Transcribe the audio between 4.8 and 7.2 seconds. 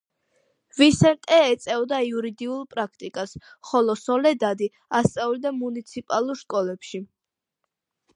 ასწავლიდა მუნიციპალურ სკოლებში.